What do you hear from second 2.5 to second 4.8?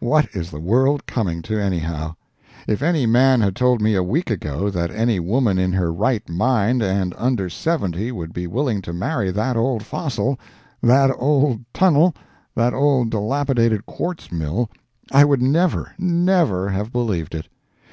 If any man had told me a week ago